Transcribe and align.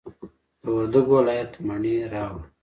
د 0.61 0.63
وردګو 0.75 1.13
ولایت 1.19 1.51
مڼې 1.65 1.95
راوړه. 2.13 2.43